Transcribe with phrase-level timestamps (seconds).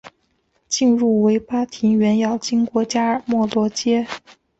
[0.67, 4.07] 进入维巴庭园要经过加尔默罗街。